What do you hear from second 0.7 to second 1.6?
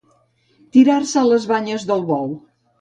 Tirar-se a les